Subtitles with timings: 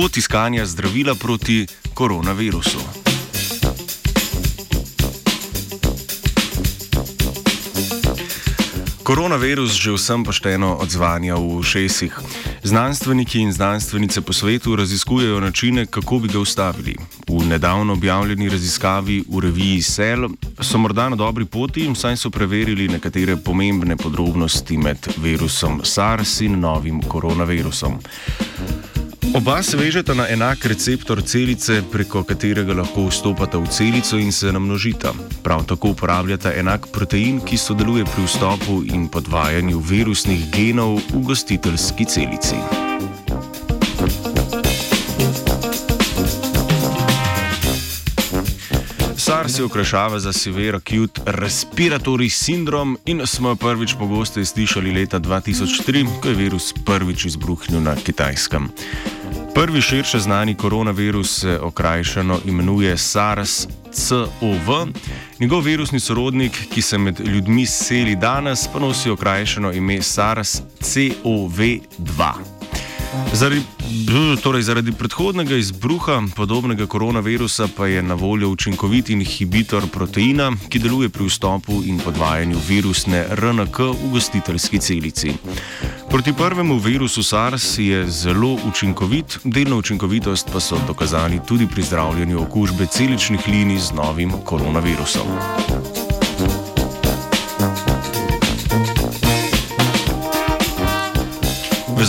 [0.00, 2.78] pot iskanja zdravila proti koronavirusu.
[9.02, 12.16] Koronavirus že vsem pošteno odzvanja v šestih.
[12.62, 16.96] Znanstveniki in znanstvenice po svetu raziskujejo načine, kako bi ga ustavili.
[17.28, 20.28] V nedavno objavljeni raziskavi v reviji Cell
[20.60, 26.60] so morda na dobri poti, saj so preverili nekatere pomembne podrobnosti med virusom SARS in
[26.60, 28.00] novim koronavirusom.
[29.34, 34.52] Oba se vežeta na enak receptor celice, preko katerega lahko vstopata v celico in se
[34.52, 35.12] namnožita.
[35.42, 42.04] Prav tako uporabljata enak protein, ki sodeluje pri vstopu in podvajanju virusnih genov v gostiteljski
[42.04, 42.89] celici.
[49.30, 56.06] SARS se okrašava za Severe Acute Respiratory Syndrome in smo prvič pogosteje slišali leta 2003,
[56.22, 58.68] ko je virus prvič izbruhnil na kitajskem.
[59.54, 64.92] Prvi širše znani koronavirus se okrajšano imenuje SARS-CoV.
[65.40, 72.32] Njegov virusni sorodnik, ki se med ljudmi seli danes, pa nosi okrajšano ime SARS-CoV-2.
[73.32, 73.62] Zaradi,
[74.42, 81.08] torej zaradi predhodnega izbruha podobnega koronavirusa pa je na voljo učinkovit inhibitor proteina, ki deluje
[81.08, 85.32] pri vstopu in podvajanju virusne RNK v gostiteljski celici.
[86.10, 92.42] Proti prvemu virusu SARS je zelo učinkovit, delno učinkovitost pa so dokazali tudi pri zdravljenju
[92.42, 95.26] okužbe celičnih linij z novim koronavirusom.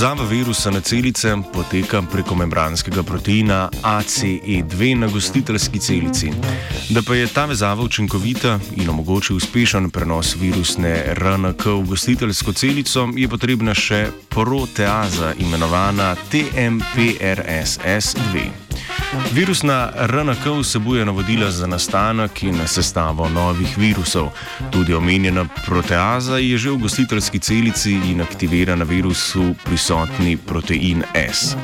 [0.02, 6.32] Vezava virusa na celice poteka preko membranskega proteina ACE2 na gostiteljski celici.
[6.90, 13.10] Da pa je ta vezava učinkovita in omogoča uspešen prenos virusne RNK v gostiteljsko celico,
[13.16, 18.71] je potrebna še proteaza imenovana TMPRSS2.
[19.12, 24.30] Virusna RNK vsebuje navodila za nastanek in sestavo novih virusov.
[24.72, 31.56] Tudi omenjena proteaza je že v gostiteljski celici in aktivira na virusu prisotni protein S.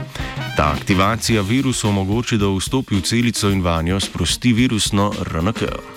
[0.58, 5.97] Ta aktivacija virusu omogoča, da vstopi v celico in vanjo sprosti virusno RNK.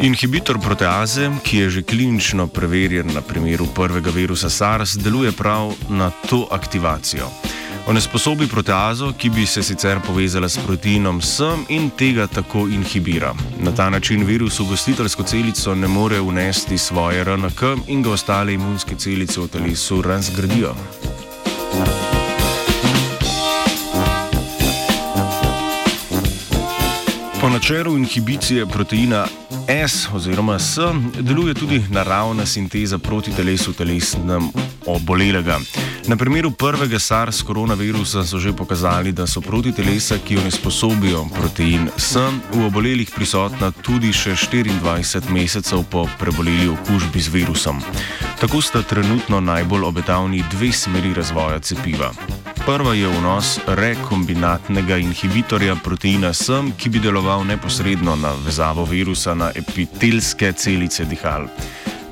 [0.00, 6.10] Inhibitor proteaze, ki je že klinično preverjen na primeru prvega virusa SARS, deluje prav na
[6.30, 7.26] to aktivacijo.
[7.88, 13.34] Onesposobi proteazo, ki bi se sicer povezala s proteinom S in tega tako inhibira.
[13.60, 18.54] Na ta način virus v gostiteljsko celico ne more unesti svoje RNK in ga ostale
[18.54, 20.74] imunske celice v telesu razgradijo.
[27.50, 29.26] Načelu inhibicije proteina
[29.68, 30.78] S oziroma S
[31.20, 34.48] deluje tudi naravna sinteza proti telesu telesnem
[34.86, 35.58] obolelega.
[36.06, 40.50] Na primeru prvega SARS koronavirusa so že pokazali, da so proti telesa, ki jo ne
[40.50, 42.16] sposobijo protein S,
[42.52, 47.82] v obolelih prisotna tudi še 24 mesecev po preboleli okužbi z virusom.
[48.40, 52.12] Tako sta trenutno najbolj obetavni dve smeri razvoja cepiva.
[52.66, 59.50] Prva je vnos rekombinatnega inhibitorja proteina S, ki bi deloval neposredno na vezavo virusa na
[59.54, 61.46] epitelske celice dihal.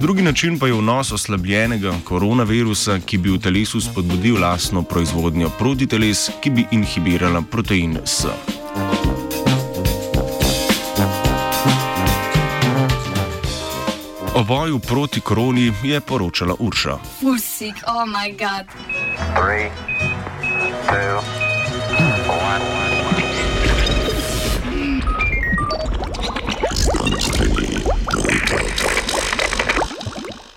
[0.00, 6.30] Drugi način pa je vnos oslabljenega koronavirusa, ki bi v telesu spodbudil lastno proizvodnjo protiteles,
[6.40, 8.26] ki bi inhibirala protein S.
[14.34, 16.98] O boju proti koroni je poročala Urša.
[17.20, 20.05] Fusik, oh moj bog.
[20.86, 21.45] two.